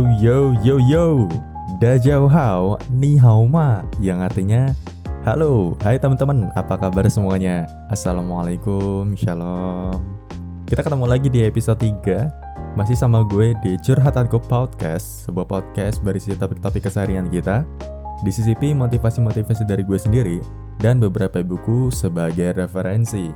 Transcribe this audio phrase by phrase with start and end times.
[0.00, 0.76] Yo yo yo.
[0.80, 1.06] Yo
[1.76, 4.62] Dajau hao Ni hao ma Yang artinya
[5.28, 7.68] Halo, hai teman-teman Apa kabar semuanya?
[7.92, 10.00] Assalamualaikum, Shalom.
[10.64, 16.32] Kita ketemu lagi di episode 3 Masih sama gue di Curhatanku Podcast Sebuah podcast berisi
[16.32, 17.68] topik-topik keseharian kita.
[18.24, 20.40] Disisipi motivasi-motivasi dari gue sendiri
[20.80, 23.28] Dan beberapa buku sebagai referensi.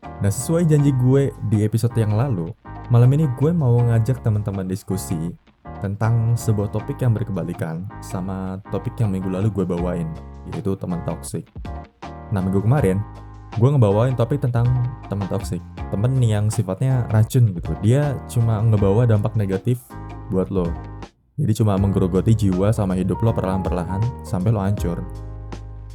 [0.00, 5.30] Nah sesuai janji gue di episode yang lalu Malam ini gue mau ngajak teman-teman diskusi
[5.78, 10.10] tentang sebuah topik yang berkebalikan sama topik yang minggu lalu gue bawain,
[10.50, 11.46] yaitu teman toksik.
[12.34, 12.98] Nah minggu kemarin,
[13.58, 14.66] gue ngebawain topik tentang
[15.06, 15.62] teman toksik,
[15.94, 17.70] temen yang sifatnya racun gitu.
[17.84, 19.78] Dia cuma ngebawa dampak negatif
[20.30, 20.66] buat lo.
[21.38, 25.02] Jadi cuma menggerogoti jiwa sama hidup lo perlahan-perlahan sampai lo hancur.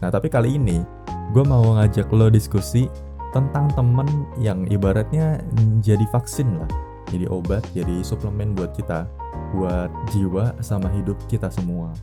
[0.03, 0.83] Nah tapi kali ini,
[1.31, 2.91] gue mau ngajak lo diskusi
[3.37, 4.09] tentang temen
[4.41, 5.37] yang ibaratnya
[5.85, 6.71] jadi vaksin lah
[7.07, 9.07] jadi obat, jadi suplemen buat kita,
[9.55, 11.95] buat jiwa sama hidup kita semua.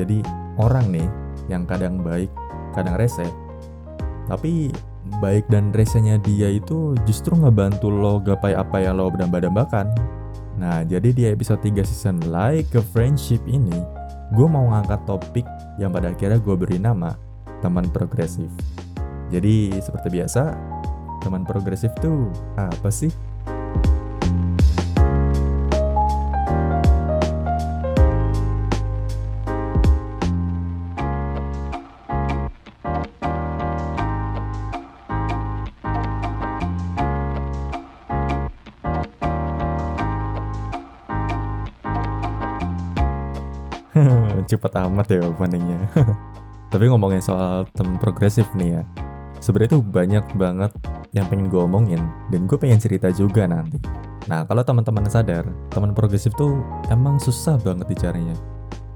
[0.00, 0.24] Jadi
[0.56, 1.08] orang nih
[1.52, 2.32] yang kadang baik,
[2.72, 3.28] kadang rese,
[4.24, 4.72] tapi
[5.20, 9.92] baik dan resenya dia itu justru ngebantu lo gapai apa yang lo damba-dambakan.
[10.56, 13.76] Nah, jadi di episode 3 season Like a Friendship ini,
[14.32, 15.44] gue mau ngangkat topik
[15.76, 17.12] yang pada akhirnya gue beri nama
[17.60, 18.48] teman progresif.
[19.34, 20.54] Jadi seperti biasa,
[21.18, 23.10] teman progresif tuh apa sih?
[44.46, 45.90] Cepat amat ya openingnya.
[46.70, 49.03] Tapi ngomongin soal temen progresif nih ya.
[49.44, 50.72] Sebenarnya tuh banyak banget
[51.12, 52.00] yang pengen gue omongin
[52.32, 53.76] dan gue pengen cerita juga nanti.
[54.24, 58.32] Nah kalau teman-teman sadar, teman progresif tuh emang susah banget dicarinya.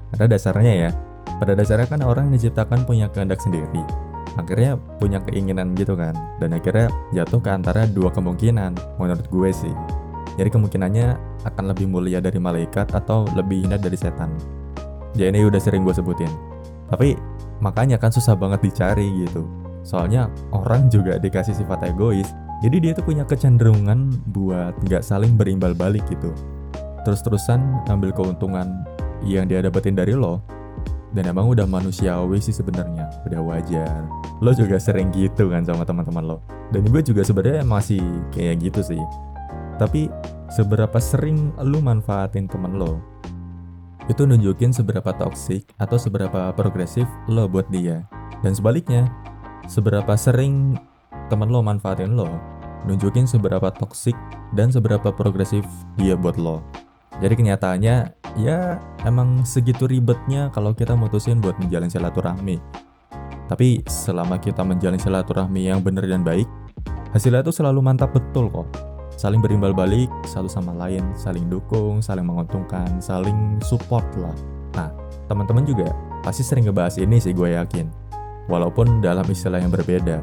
[0.09, 0.89] Karena dasarnya ya,
[1.37, 3.85] pada dasarnya kan orang diciptakan punya kehendak sendiri.
[4.41, 6.17] Akhirnya punya keinginan gitu kan.
[6.41, 9.75] Dan akhirnya jatuh ke antara dua kemungkinan menurut gue sih.
[10.33, 11.13] Jadi kemungkinannya
[11.45, 14.33] akan lebih mulia dari malaikat atau lebih hina dari setan.
[15.13, 16.33] Ya ini udah sering gue sebutin.
[16.89, 17.13] Tapi
[17.61, 19.58] makanya kan susah banget dicari gitu.
[19.89, 22.29] Soalnya orang juga dikasih sifat egois.
[22.61, 26.29] Jadi dia tuh punya kecenderungan buat nggak saling berimbal balik gitu.
[27.01, 28.85] Terus-terusan ngambil keuntungan
[29.25, 30.45] yang dia dapetin dari lo.
[31.09, 34.05] Dan emang udah manusiawi sih sebenarnya, udah wajar.
[34.45, 36.37] Lo juga sering gitu kan sama teman-teman lo.
[36.69, 39.01] Dan gue juga sebenarnya masih kayak gitu sih.
[39.81, 40.05] Tapi
[40.53, 43.01] seberapa sering lo manfaatin temen lo
[44.09, 48.09] itu nunjukin seberapa toksik atau seberapa progresif lo buat dia.
[48.41, 49.05] Dan sebaliknya,
[49.69, 50.73] seberapa sering
[51.29, 52.25] temen lo manfaatin lo,
[52.89, 54.17] nunjukin seberapa toksik
[54.57, 55.61] dan seberapa progresif
[55.93, 56.65] dia buat lo.
[57.21, 57.95] Jadi kenyataannya,
[58.41, 62.57] ya emang segitu ribetnya kalau kita mutusin buat menjalin silaturahmi.
[63.45, 66.49] Tapi selama kita menjalin silaturahmi yang benar dan baik,
[67.13, 72.23] hasilnya tuh selalu mantap betul kok saling berimbal balik satu sama lain, saling dukung, saling
[72.23, 74.31] menguntungkan, saling support lah.
[74.79, 74.95] Nah,
[75.27, 75.91] teman-teman juga
[76.23, 77.98] pasti sering ngebahas ini sih gue yakin.
[78.49, 80.19] Walaupun dalam istilah yang berbeda.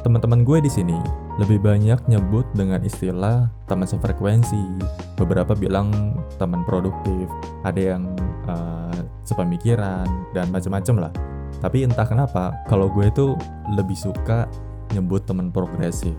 [0.00, 0.96] Teman-teman gue di sini
[1.36, 4.80] lebih banyak nyebut dengan istilah teman sefrekuensi.
[5.20, 7.28] Beberapa bilang teman produktif,
[7.62, 8.08] ada yang
[8.48, 11.12] uh, sepemikiran dan macam-macam lah.
[11.60, 13.36] Tapi entah kenapa, kalau gue itu
[13.76, 14.48] lebih suka
[14.96, 16.16] nyebut teman progresif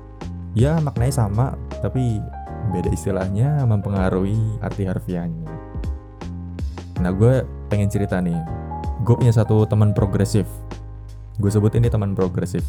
[0.58, 2.22] ya maknanya sama tapi
[2.74, 5.46] beda istilahnya mempengaruhi arti harfiahnya
[7.00, 8.38] nah gue pengen cerita nih
[9.06, 10.46] gue punya satu teman progresif
[11.40, 12.62] gue sebut ini teman progresif.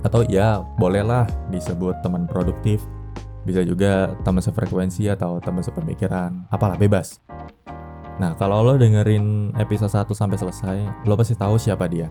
[0.00, 2.80] Atau ya bolehlah disebut teman produktif.
[3.44, 6.48] Bisa juga teman sefrekuensi atau teman sepemikiran.
[6.48, 7.20] Apalah bebas.
[8.16, 12.08] Nah kalau lo dengerin episode 1 sampai selesai lo pasti tahu siapa dia.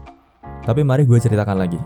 [0.63, 1.81] Tapi mari gue ceritakan lagi.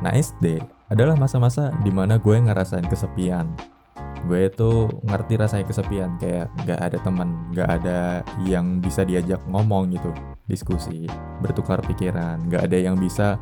[0.00, 3.75] Nah SD adalah masa-masa di mana gue ngerasain kesepian
[4.26, 9.94] gue itu ngerti rasanya kesepian kayak gak ada teman gak ada yang bisa diajak ngomong
[9.94, 10.10] gitu
[10.50, 11.06] diskusi
[11.42, 13.38] bertukar pikiran gak ada yang bisa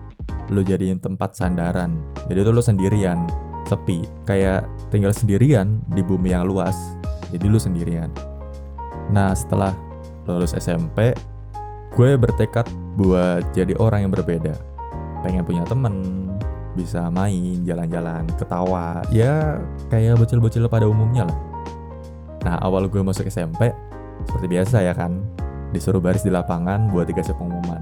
[0.52, 1.96] lo jadiin tempat sandaran.
[2.28, 3.24] Jadi tuh lo sendirian
[3.64, 6.76] sepi kayak tinggal sendirian di bumi yang luas
[7.32, 8.12] jadi lo sendirian.
[9.08, 9.72] Nah setelah
[10.28, 11.16] lulus SMP
[11.94, 12.68] gue bertekad
[13.00, 14.52] buat jadi orang yang berbeda.
[15.24, 16.23] Pengen punya temen
[16.74, 21.38] bisa main, jalan-jalan, ketawa, ya kayak bocil-bocil pada umumnya lah.
[22.44, 23.72] Nah awal gue masuk SMP,
[24.26, 25.22] seperti biasa ya kan,
[25.72, 27.80] disuruh baris di lapangan buat dikasih pengumuman.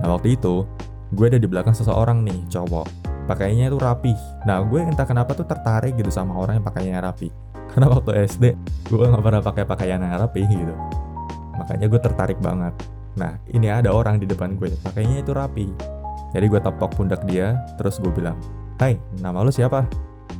[0.00, 0.66] Nah waktu itu,
[1.14, 2.88] gue ada di belakang seseorang nih, cowok.
[3.28, 4.16] Pakainya itu rapi.
[4.48, 7.30] Nah gue entah kenapa tuh tertarik gitu sama orang yang pakainya rapi.
[7.72, 8.44] karena waktu SD
[8.90, 10.74] gue nggak pernah pakai pakaian yang rapi gitu
[11.54, 12.74] makanya gue tertarik banget
[13.14, 15.66] nah ini ada orang di depan gue pakainya itu rapi
[16.30, 18.38] jadi gue tepok pundak dia terus gue bilang
[18.80, 19.84] Hai nama lu siapa?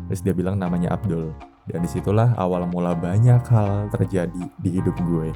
[0.09, 1.29] Terus dia bilang namanya Abdul.
[1.69, 5.29] Dan di situlah awal mula banyak hal terjadi di hidup gue.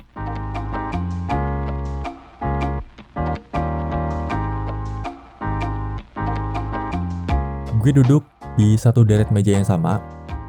[7.76, 8.24] Gue duduk
[8.56, 10.00] di satu deret meja yang sama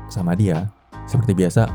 [0.08, 0.72] sama dia.
[1.12, 1.68] Seperti biasa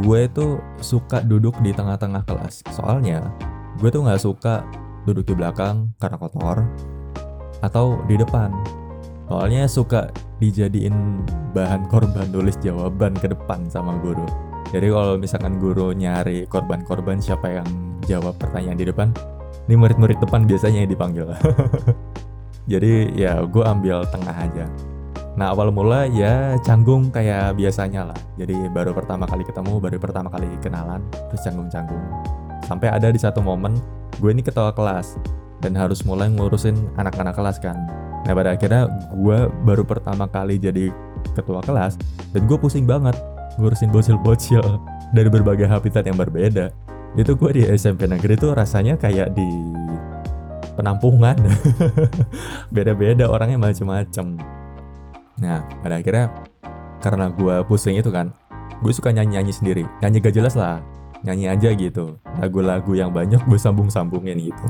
[0.00, 2.64] gue tuh suka duduk di tengah-tengah kelas.
[2.72, 3.20] Soalnya
[3.76, 4.64] gue tuh nggak suka
[5.04, 6.64] duduk di belakang karena kotor
[7.64, 8.52] atau di depan.
[9.26, 11.24] Soalnya suka dijadiin
[11.56, 14.26] bahan korban tulis jawaban ke depan sama guru.
[14.70, 17.68] Jadi kalau misalkan guru nyari korban-korban siapa yang
[18.06, 19.10] jawab pertanyaan di depan?
[19.66, 21.26] Ini murid-murid depan biasanya yang dipanggil.
[22.72, 24.66] Jadi ya gue ambil tengah aja.
[25.38, 28.18] Nah awal mula ya canggung kayak biasanya lah.
[28.38, 32.02] Jadi baru pertama kali ketemu baru pertama kali kenalan terus canggung-canggung.
[32.66, 33.78] Sampai ada di satu momen
[34.18, 35.18] gue ini ketua kelas
[35.64, 37.76] dan harus mulai ngurusin anak-anak kelas kan.
[38.26, 40.90] Nah pada akhirnya gue baru pertama kali jadi
[41.32, 41.94] ketua kelas
[42.34, 43.14] dan gue pusing banget
[43.56, 44.62] ngurusin bocil-bocil
[45.16, 46.74] dari berbagai habitat yang berbeda.
[47.16, 49.46] Itu gue di SMP negeri tuh rasanya kayak di
[50.76, 51.38] penampungan.
[52.74, 54.36] Beda-beda orangnya macem-macem.
[55.40, 56.34] Nah pada akhirnya
[57.00, 58.34] karena gue pusing itu kan
[58.84, 59.84] gue suka nyanyi-nyanyi sendiri.
[60.04, 60.82] Nyanyi gak jelas lah
[61.24, 62.20] nyanyi aja gitu.
[62.36, 64.66] Lagu-lagu yang banyak gue sambung-sambungin gitu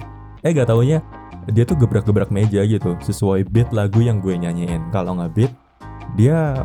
[0.47, 1.03] eh gak taunya
[1.51, 4.91] dia tuh gebrak-gebrak meja gitu sesuai beat lagu yang gue nyanyiin.
[4.91, 5.53] Kalau nggak beat
[6.19, 6.59] dia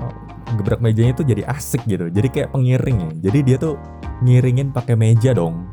[0.58, 3.12] gebrak mejanya tuh jadi asik gitu jadi kayak pengiring ya.
[3.30, 3.78] Jadi dia tuh
[4.26, 5.70] ngiringin pakai meja dong.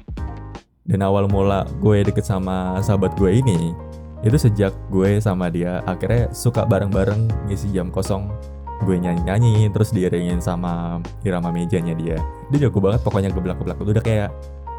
[0.89, 3.73] Dan awal mula gue deket sama sahabat gue ini
[4.25, 8.29] itu sejak gue sama dia akhirnya suka bareng-bareng ngisi jam kosong.
[8.85, 12.21] Gue nyanyi-nyanyi terus diiringin sama irama mejanya dia.
[12.53, 14.31] Dia jago banget pokoknya geblak-geblak udah kayak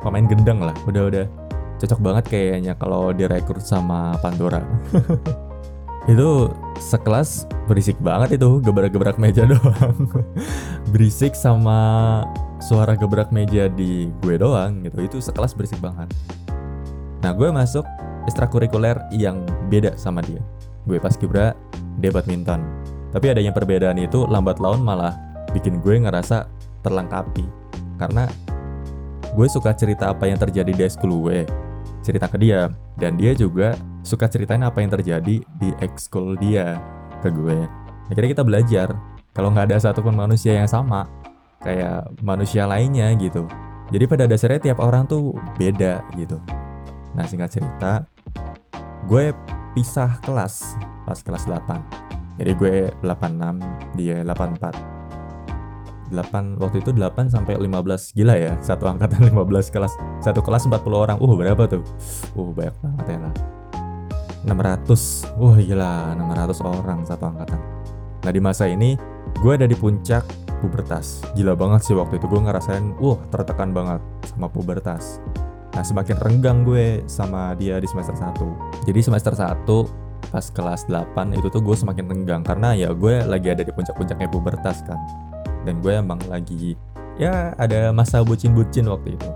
[0.05, 1.27] pemain gendang lah udah-udah
[1.79, 4.59] cocok banget kayaknya kalau direkrut sama Pandora.
[6.11, 6.49] Itu
[6.81, 10.09] sekelas berisik banget itu gebrak-gebrak meja doang.
[10.89, 12.23] Berisik sama
[12.57, 15.05] suara gebrak meja di gue doang gitu.
[15.05, 16.09] Itu sekelas berisik banget.
[17.21, 17.85] Nah gue masuk
[18.25, 20.41] ekstrakurikuler yang beda sama dia.
[20.89, 21.53] Gue pas kibra
[22.01, 22.65] dia badminton.
[23.13, 25.13] Tapi adanya perbedaan itu lambat laun malah
[25.53, 26.49] bikin gue ngerasa
[26.81, 27.45] terlengkapi.
[28.01, 28.25] Karena
[29.37, 31.68] gue suka cerita apa yang terjadi di ekskul gue
[32.09, 36.81] cerita ke dia dan dia juga suka ceritain apa yang terjadi di ekskul dia
[37.21, 37.69] ke gue
[38.09, 38.87] akhirnya kita belajar
[39.37, 41.05] kalau nggak ada satupun manusia yang sama
[41.63, 43.45] kayak manusia lainnya gitu.
[43.89, 46.37] Jadi pada dasarnya tiap orang tuh beda gitu.
[47.17, 48.05] Nah singkat cerita,
[49.09, 49.33] gue
[49.73, 52.39] pisah kelas pas kelas 8.
[52.39, 54.98] Jadi gue 86, dia 84.
[56.09, 60.81] 8 waktu itu 8 sampai 15 gila ya satu angkatan 15 kelas satu kelas 40
[60.93, 61.83] orang uh berapa tuh
[62.35, 63.33] uh banyak banget ya lah
[64.45, 67.59] 600 wah gila 600 orang satu angkatan
[68.19, 68.99] nah di masa ini
[69.39, 70.25] gue ada di puncak
[70.59, 71.23] pubertas.
[71.33, 75.23] Gila banget sih waktu itu gue ngerasain, wah tertekan banget sama pubertas.
[75.73, 78.35] Nah semakin renggang gue sama dia di semester 1.
[78.85, 79.63] Jadi semester 1
[80.29, 84.27] pas kelas 8 itu tuh gue semakin renggang karena ya gue lagi ada di puncak-puncaknya
[84.27, 84.99] pubertas kan.
[85.67, 86.75] Dan gue emang lagi
[87.19, 89.29] ya ada masa bucin-bucin waktu itu.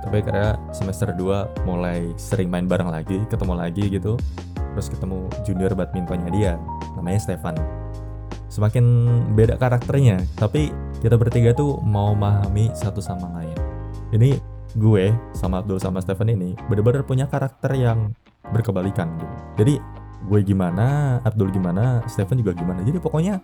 [0.00, 4.16] Tapi karena semester 2 mulai sering main bareng lagi, ketemu lagi gitu.
[4.74, 6.52] Terus ketemu junior badmintonnya dia,
[6.96, 7.58] namanya Stefan
[8.50, 8.84] semakin
[9.38, 13.54] beda karakternya tapi kita bertiga tuh mau memahami satu sama lain
[14.10, 14.34] ini
[14.74, 18.10] gue sama Abdul sama Stephen ini bener-bener punya karakter yang
[18.50, 19.36] berkebalikan gitu.
[19.62, 19.74] jadi
[20.26, 23.38] gue gimana Abdul gimana Stephen juga gimana jadi pokoknya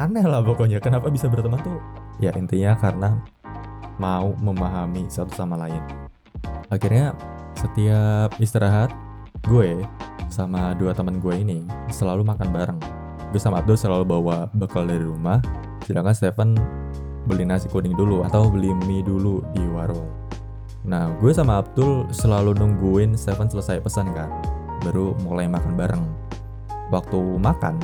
[0.00, 1.78] aneh lah pokoknya kenapa bisa berteman tuh?
[2.20, 3.20] Ya intinya karena
[4.00, 5.84] mau memahami satu sama lain.
[6.72, 7.12] Akhirnya
[7.58, 8.88] setiap istirahat
[9.44, 9.84] gue
[10.32, 11.58] sama dua teman gue ini
[11.92, 12.80] selalu makan bareng.
[13.30, 15.38] Gue sama Abdul selalu bawa bekal dari rumah
[15.84, 16.56] sedangkan Stephen
[17.28, 20.08] beli nasi kuning dulu atau beli mie dulu di warung.
[20.88, 24.32] Nah gue sama Abdul selalu nungguin Stephen selesai pesan kan
[24.80, 26.04] baru mulai makan bareng.
[26.90, 27.78] Waktu makan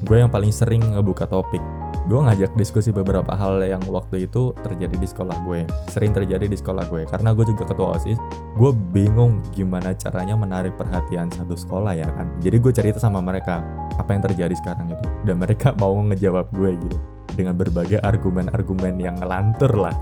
[0.00, 1.60] gue yang paling sering ngebuka topik.
[2.08, 5.68] Gue ngajak diskusi beberapa hal yang waktu itu terjadi di sekolah gue.
[5.92, 7.04] Sering terjadi di sekolah gue.
[7.04, 8.16] Karena gue juga ketua osis
[8.56, 12.32] gue bingung gimana caranya menarik perhatian satu sekolah ya kan?
[12.40, 13.60] Jadi gue cerita sama mereka
[14.00, 15.06] apa yang terjadi sekarang itu.
[15.28, 16.98] Dan mereka mau ngejawab gue gitu.
[17.36, 19.94] Dengan berbagai argumen-argumen yang ngelantur lah.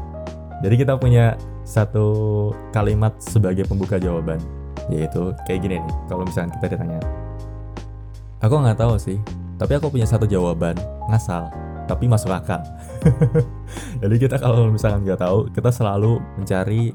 [0.62, 1.34] Jadi kita punya
[1.66, 4.38] satu kalimat sebagai pembuka jawaban.
[4.88, 7.02] Yaitu kayak gini nih kalau misalnya kita ditanya.
[8.38, 9.18] Aku nggak tahu sih
[9.58, 10.78] tapi aku punya satu jawaban
[11.10, 11.50] ngasal
[11.88, 12.60] tapi masuk akal.
[14.04, 16.92] Jadi kita kalau misalkan nggak tahu kita selalu mencari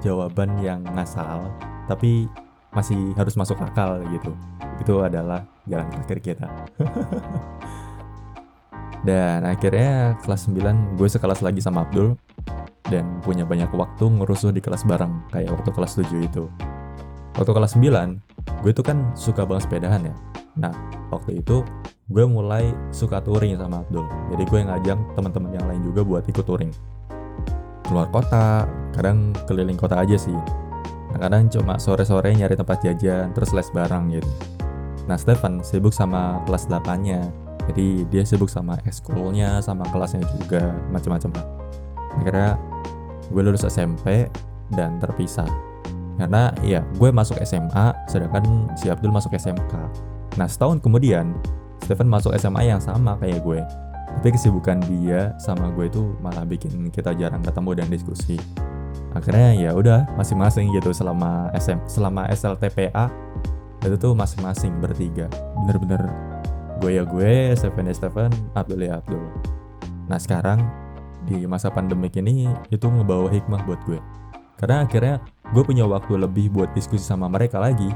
[0.00, 1.50] jawaban yang ngasal
[1.90, 2.30] tapi
[2.70, 4.32] masih harus masuk akal gitu.
[4.80, 6.48] Itu adalah jalan terakhir kita.
[9.06, 12.18] Dan akhirnya kelas 9 gue sekelas lagi sama Abdul
[12.90, 16.50] dan punya banyak waktu ngerusuh di kelas bareng kayak waktu kelas 7 itu.
[17.38, 20.14] Waktu kelas 9 gue tuh kan suka banget sepedahan ya.
[20.58, 20.74] Nah
[21.14, 21.62] waktu itu
[22.06, 24.06] gue mulai suka touring sama Abdul.
[24.30, 26.70] Jadi gue ngajak teman-teman yang lain juga buat ikut touring.
[27.82, 30.34] Keluar kota kadang keliling kota aja sih.
[31.10, 34.30] Nah, kadang cuma sore-sore nyari tempat jajan terus les bareng gitu.
[35.10, 37.26] Nah Stefan sibuk sama kelas 8 nya
[37.66, 41.46] jadi dia sibuk sama ekskulnya sama kelasnya juga macam-macam lah.
[42.22, 42.50] Akhirnya
[43.34, 44.30] gue lulus SMP
[44.70, 45.50] dan terpisah.
[46.22, 49.74] Karena ya gue masuk SMA sedangkan si Abdul masuk SMK
[50.36, 51.32] nah setahun kemudian
[51.82, 53.60] Stephen masuk SMA yang sama kayak gue.
[54.20, 58.36] Tapi kesibukan dia sama gue itu malah bikin kita jarang ketemu dan diskusi.
[59.12, 63.08] Akhirnya ya udah masing-masing gitu selama SM selama SLTPA
[63.84, 65.28] itu tuh masing-masing bertiga.
[65.64, 66.08] Bener-bener
[66.80, 69.24] gue ya gue Stephen ya Stephen Abdul ya Abdul.
[70.08, 70.64] Nah sekarang
[71.26, 74.00] di masa pandemik ini itu ngebawa hikmah buat gue.
[74.56, 75.20] Karena akhirnya
[75.52, 77.92] gue punya waktu lebih buat diskusi sama mereka lagi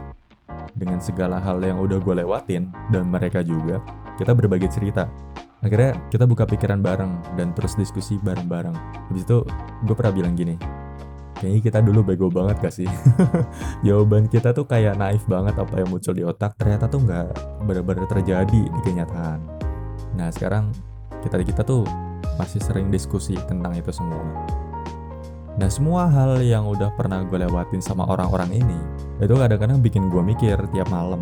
[0.77, 3.81] dengan segala hal yang udah gue lewatin dan mereka juga
[4.17, 5.09] kita berbagi cerita.
[5.61, 8.73] Akhirnya kita buka pikiran bareng dan terus diskusi bareng-bareng.
[9.13, 9.45] Habis itu
[9.85, 10.57] gue pernah bilang gini
[11.41, 12.89] kayaknya kita dulu bego banget gak sih?
[13.87, 17.27] Jawaban kita tuh kayak naif banget apa yang muncul di otak ternyata tuh nggak
[17.65, 19.41] benar-benar terjadi di kenyataan.
[20.21, 20.69] Nah sekarang
[21.25, 21.89] kita kita tuh
[22.37, 24.21] masih sering diskusi tentang itu semua
[25.61, 28.81] Nah semua hal yang udah pernah gue lewatin sama orang-orang ini
[29.21, 31.21] Itu kadang-kadang bikin gue mikir tiap malam.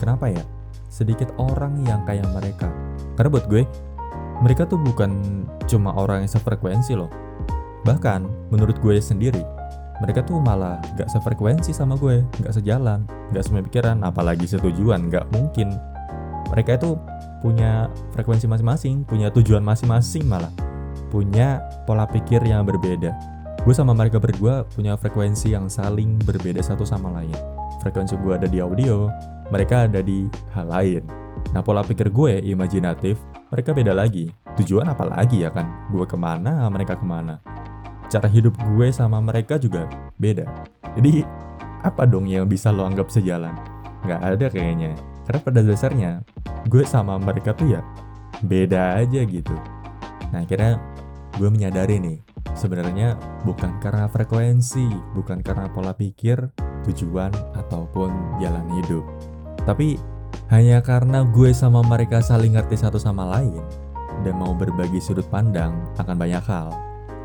[0.00, 0.40] Kenapa ya?
[0.88, 2.72] Sedikit orang yang kayak mereka.
[3.20, 3.68] Karena buat gue
[4.40, 7.12] Mereka tuh bukan cuma orang yang sefrekuensi loh.
[7.84, 9.44] Bahkan menurut gue sendiri
[10.00, 12.24] Mereka tuh malah gak sefrekuensi sama gue.
[12.40, 13.04] Gak sejalan
[13.36, 15.76] Gak pikiran, Apalagi setujuan Gak mungkin.
[16.48, 16.96] Mereka itu
[17.44, 20.48] punya frekuensi masing-masing Punya tujuan masing-masing malah.
[21.12, 26.88] Punya pola pikir yang berbeda gue sama mereka berdua punya frekuensi yang saling berbeda satu
[26.88, 27.36] sama lain.
[27.84, 29.12] Frekuensi gue ada di audio,
[29.52, 30.24] mereka ada di
[30.56, 31.02] hal lain.
[31.52, 33.20] Nah pola pikir gue imajinatif,
[33.52, 34.32] mereka beda lagi.
[34.56, 35.92] Tujuan apa lagi ya kan?
[35.92, 37.40] Gue ke mana, mereka ke mana.
[38.08, 39.84] Cara hidup gue sama mereka juga
[40.16, 40.48] beda.
[40.96, 41.20] Jadi
[41.84, 43.52] apa dong yang bisa lo anggap sejalan?
[44.08, 44.96] Gak ada kayaknya.
[45.28, 46.10] Karena pada dasarnya
[46.64, 47.84] gue sama mereka tuh ya
[48.40, 49.52] beda aja gitu.
[50.32, 50.80] Nah akhirnya
[51.36, 52.18] gue menyadari nih
[52.54, 53.16] Sebenarnya
[53.46, 56.50] bukan karena frekuensi, bukan karena pola pikir,
[56.88, 59.04] tujuan, ataupun jalan hidup.
[59.64, 59.96] Tapi
[60.50, 63.62] hanya karena gue sama mereka saling ngerti satu sama lain
[64.26, 66.74] dan mau berbagi sudut pandang akan banyak hal.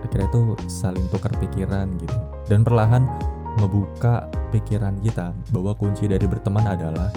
[0.06, 2.18] Akhirnya tuh saling tukar pikiran gitu.
[2.46, 3.10] Dan perlahan
[3.58, 7.10] membuka pikiran kita bahwa kunci dari berteman adalah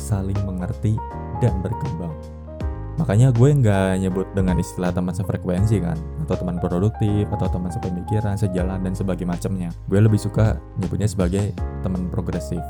[0.00, 0.96] saling mengerti
[1.44, 2.14] dan berkembang.
[3.02, 8.38] Makanya gue nggak nyebut dengan istilah teman sefrekuensi kan, atau teman produktif, atau teman sepemikiran,
[8.38, 9.70] sejalan dan sebagainya macamnya.
[9.90, 11.50] Gue lebih suka nyebutnya sebagai
[11.82, 12.62] teman progresif.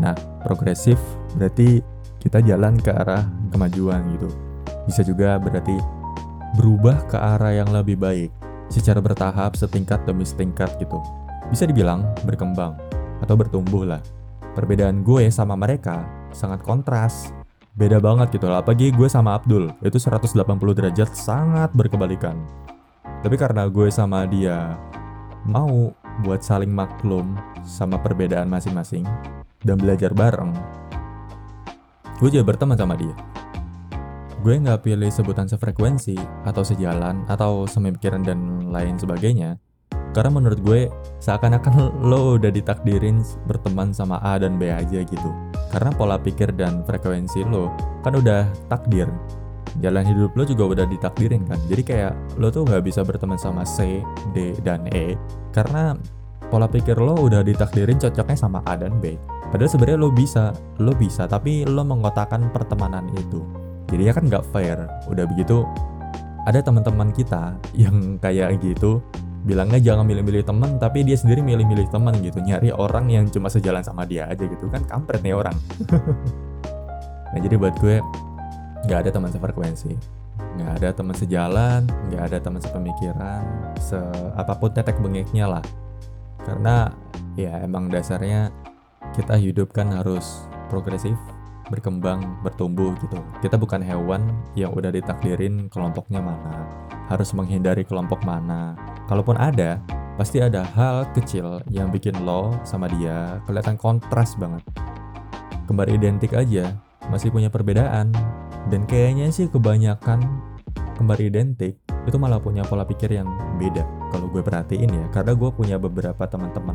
[0.00, 0.96] Nah, progresif
[1.36, 1.84] berarti
[2.24, 4.32] kita jalan ke arah kemajuan gitu.
[4.88, 5.76] Bisa juga berarti
[6.56, 8.32] berubah ke arah yang lebih baik,
[8.72, 10.96] secara bertahap, setingkat demi setingkat gitu.
[11.52, 12.72] Bisa dibilang berkembang
[13.20, 14.00] atau bertumbuh lah.
[14.56, 17.35] Perbedaan gue sama mereka sangat kontras
[17.76, 20.32] beda banget gitu lah apalagi gue sama Abdul itu 180
[20.72, 22.40] derajat sangat berkebalikan.
[23.20, 24.80] Tapi karena gue sama dia
[25.44, 25.92] mau
[26.24, 29.04] buat saling maklum sama perbedaan masing-masing
[29.60, 30.56] dan belajar bareng
[32.16, 33.12] gue juga berteman sama dia.
[34.40, 36.16] Gue nggak pilih sebutan sefrekuensi
[36.48, 39.60] atau sejalan atau sememikiran dan lain sebagainya
[40.16, 40.88] karena menurut gue
[41.20, 45.45] seakan-akan lo udah ditakdirin berteman sama A dan B aja gitu
[45.76, 47.68] karena pola pikir dan frekuensi lo
[48.00, 49.12] kan udah takdir.
[49.84, 51.60] Jalan hidup lo juga udah ditakdirin kan.
[51.68, 54.00] Jadi kayak lo tuh nggak bisa berteman sama C,
[54.32, 55.20] D, dan E
[55.52, 55.92] karena
[56.48, 59.20] pola pikir lo udah ditakdirin cocoknya sama A dan B.
[59.52, 63.44] Padahal sebenarnya lo bisa lo bisa tapi lo mengotakan pertemanan itu.
[63.92, 64.80] Jadi ya kan nggak fair.
[65.12, 65.60] Udah begitu
[66.48, 69.04] ada teman-teman kita yang kayak gitu
[69.46, 72.42] bilangnya jangan milih-milih teman tapi dia sendiri milih-milih teman gitu.
[72.42, 74.66] Nyari orang yang cuma sejalan sama dia aja gitu.
[74.68, 75.54] Kan kampret nih orang.
[77.26, 78.00] Nah jadi buat gue
[78.86, 79.92] nggak ada teman sefrekuensi.
[80.56, 83.42] Nggak ada teman sejalan nggak ada teman sepemikiran
[83.76, 83.98] se
[84.38, 85.64] apa pun tetek bengeknya lah.
[86.46, 86.88] Karena
[87.36, 88.54] ya emang dasarnya
[89.12, 91.18] kita hidup kan harus progresif
[91.68, 93.18] berkembang, bertumbuh gitu.
[93.42, 96.66] Kita bukan hewan yang udah ditakdirin kelompoknya mana,
[97.10, 98.78] harus menghindari kelompok mana.
[99.06, 99.78] Kalaupun ada,
[100.18, 104.66] pasti ada hal kecil yang bikin lo sama dia kelihatan kontras banget.
[105.70, 106.74] Kembar identik aja,
[107.06, 108.10] masih punya perbedaan.
[108.66, 110.18] Dan kayaknya sih kebanyakan
[110.98, 113.30] kembar identik itu malah punya pola pikir yang
[113.62, 115.06] beda kalau gue perhatiin ya.
[115.14, 116.74] Karena gue punya beberapa teman-teman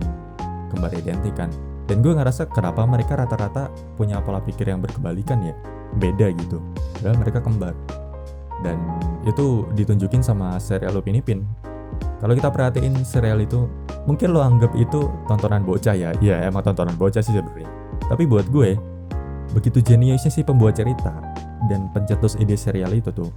[0.72, 1.52] kembar identik kan.
[1.84, 3.68] Dan gue ngerasa kenapa mereka rata-rata
[4.00, 5.56] punya pola pikir yang berkebalikan ya.
[6.00, 6.64] Beda gitu.
[6.96, 7.76] Padahal mereka kembar.
[8.64, 8.80] Dan
[9.28, 11.44] itu ditunjukin sama serial Upin Ipin
[12.22, 13.66] kalau kita perhatiin serial itu
[14.06, 17.68] mungkin lo anggap itu tontonan bocah ya ya emang tontonan bocah sih sebenarnya
[18.08, 18.78] tapi buat gue
[19.58, 21.12] begitu jeniusnya sih pembuat cerita
[21.68, 23.34] dan pencetus ide serial itu tuh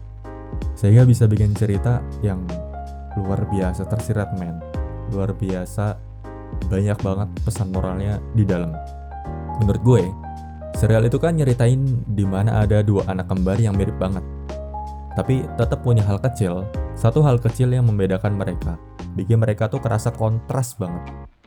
[0.79, 2.45] sehingga bisa bikin cerita yang
[3.19, 4.63] luar biasa tersirat men
[5.11, 6.15] luar biasa
[6.71, 8.73] banyak banget pesan moralnya di dalam.
[9.63, 10.03] Menurut gue,
[10.79, 14.23] serial itu kan nyeritain di mana ada dua anak kembar yang mirip banget.
[15.15, 18.79] Tapi tetap punya hal kecil, satu hal kecil yang membedakan mereka.
[19.19, 21.03] Bikin mereka tuh kerasa kontras banget.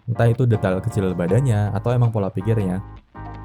[0.07, 2.79] Entah itu detail kecil badannya atau emang pola pikirnya.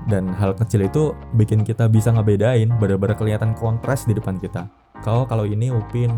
[0.06, 4.66] Dan hal kecil itu bikin kita bisa ngebedain benar-benar kelihatan kontras di depan kita.
[5.02, 6.10] Kalau kalau ini Upin,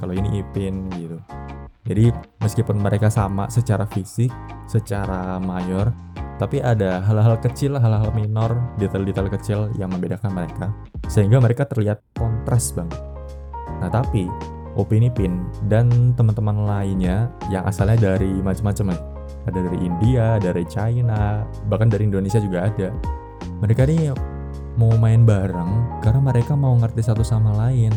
[0.00, 1.20] kalau ini Ipin gitu.
[1.86, 2.10] Jadi
[2.42, 4.32] meskipun mereka sama secara fisik,
[4.66, 5.94] secara mayor,
[6.36, 10.74] tapi ada hal-hal kecil, hal-hal minor, detail-detail kecil yang membedakan mereka,
[11.08, 13.00] sehingga mereka terlihat kontras banget.
[13.80, 14.28] Nah tapi
[14.76, 18.98] Opini Pin dan teman-teman lainnya yang asalnya dari macam-macam ya,
[19.48, 21.42] ada dari India, dari China,
[21.72, 22.92] bahkan dari Indonesia juga ada.
[23.64, 24.12] Mereka ini
[24.76, 27.92] mau main bareng karena mereka mau ngerti satu sama lain.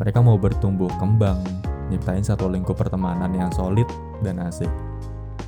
[0.00, 1.38] Mereka mau bertumbuh kembang,
[1.92, 3.86] nyiptain satu lingkup pertemanan yang solid
[4.24, 4.70] dan asik.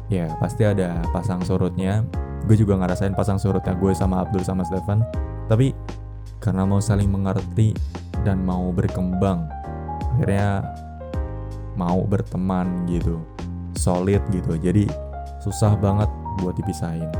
[0.06, 2.06] Ya, pasti ada pasang surutnya.
[2.46, 5.02] Gue juga ngerasain pasang surutnya gue sama Abdul sama Stefan.
[5.50, 5.74] Tapi
[6.38, 7.74] karena mau saling mengerti
[8.22, 9.50] dan mau berkembang,
[10.16, 10.64] akhirnya
[11.76, 13.20] mau berteman gitu.
[13.76, 14.56] Solid gitu.
[14.56, 14.88] Jadi
[15.44, 16.08] susah banget
[16.40, 17.12] buat dipisahin.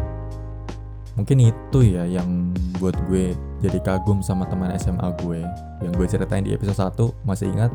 [1.16, 3.32] Mungkin itu ya yang buat gue
[3.64, 5.40] jadi kagum sama teman SMA gue
[5.80, 7.72] yang gue ceritain di episode 1 masih ingat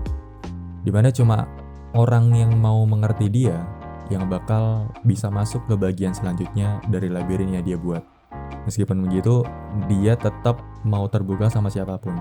[0.85, 1.49] Di mana cuma
[1.97, 3.57] orang yang mau mengerti dia
[4.13, 8.03] yang bakal bisa masuk ke bagian selanjutnya dari labirin yang dia buat.
[8.67, 9.41] Meskipun begitu,
[9.89, 12.13] dia tetap mau terbuka sama siapa pun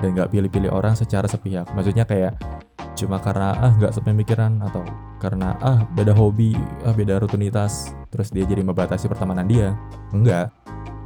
[0.00, 1.68] dan gak pilih-pilih orang secara sepihak.
[1.72, 2.36] Maksudnya kayak
[2.96, 4.80] cuma karena ah nggak sepemikiran atau
[5.20, 9.76] karena ah beda hobi, ah beda rutinitas, terus dia jadi membatasi pertemanan dia.
[10.16, 10.48] Enggak.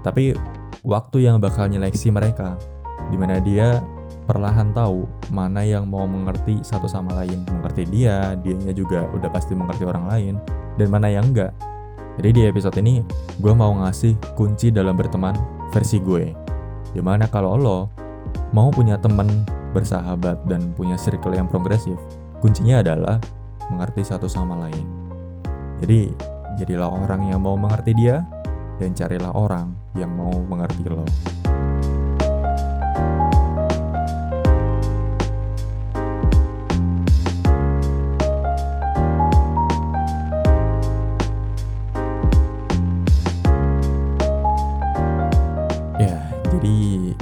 [0.06, 0.38] Tapi
[0.86, 2.54] waktu yang bakal nyeleksi mereka,
[3.10, 3.82] di mana dia
[4.30, 9.58] perlahan tahu mana yang mau mengerti satu sama lain mengerti dia dianya juga udah pasti
[9.58, 10.34] mengerti orang lain
[10.78, 11.50] dan mana yang enggak
[12.20, 13.00] jadi di episode ini
[13.40, 15.33] gue mau ngasih kunci dalam berteman
[15.72, 16.37] versi gue
[16.92, 17.88] di mana kalau lo
[18.52, 21.96] mau punya teman bersahabat dan punya circle yang progresif
[22.44, 23.16] kuncinya adalah
[23.72, 24.85] mengerti satu sama lain
[25.80, 26.12] jadi
[26.61, 28.20] jadilah orang yang mau mengerti dia
[28.76, 31.04] dan carilah orang yang mau mengerti lo.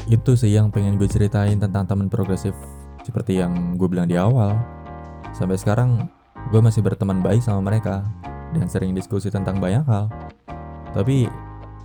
[0.08, 2.56] Itu sih yang pengen gue ceritain tentang teman progresif
[3.04, 4.56] seperti yang gue bilang di awal.
[5.36, 6.08] Sampai sekarang
[6.48, 8.08] gue masih berteman baik sama mereka
[8.56, 10.08] dan sering diskusi tentang banyak hal.
[10.96, 11.28] Tapi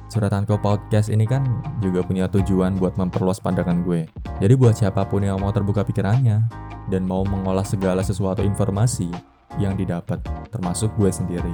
[0.07, 1.43] curhatan ke podcast ini kan
[1.83, 4.07] juga punya tujuan buat memperluas pandangan gue.
[4.39, 6.47] Jadi buat siapa pun yang mau terbuka pikirannya
[6.87, 9.11] dan mau mengolah segala sesuatu informasi
[9.59, 11.53] yang didapat, termasuk gue sendiri.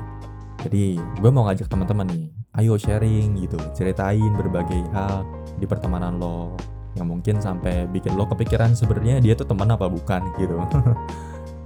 [0.62, 2.26] Jadi gue mau ngajak teman-teman nih,
[2.60, 5.24] ayo sharing gitu, ceritain berbagai hal
[5.58, 6.56] di pertemanan lo
[6.98, 10.60] yang mungkin sampai bikin lo kepikiran sebenarnya dia tuh teman apa bukan gitu.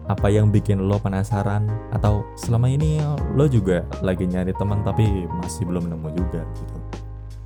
[0.04, 1.64] Apa yang bikin lo penasaran?
[1.96, 3.00] Atau selama ini
[3.40, 6.76] lo juga lagi nyari teman tapi masih belum nemu juga gitu.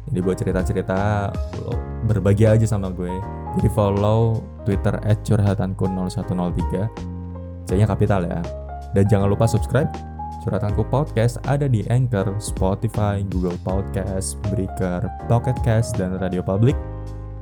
[0.09, 1.29] Jadi buat cerita-cerita
[1.61, 1.77] lo
[2.09, 3.13] berbagi aja sama gue.
[3.61, 8.41] Jadi follow twitter at curhatanku 0103 c kapital ya.
[8.97, 10.16] Dan jangan lupa subscribe
[10.47, 16.79] Curhatanku Podcast ada di Anchor, Spotify, Google Podcast, Breaker, Pocket Cast, dan Radio Public.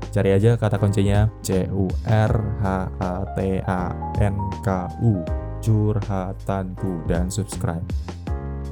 [0.09, 2.33] Cari aja kata kuncinya C U R
[2.65, 4.33] H A T A N
[4.65, 5.21] K U
[5.61, 7.85] curhatanku dan subscribe.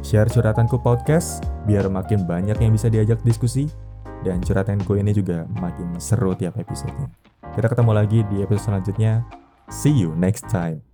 [0.01, 3.69] Share curhatanku podcast biar makin banyak yang bisa diajak diskusi
[4.25, 7.05] dan curhatanku ini juga makin seru tiap episodenya.
[7.53, 9.21] Kita ketemu lagi di episode selanjutnya.
[9.69, 10.92] See you next time.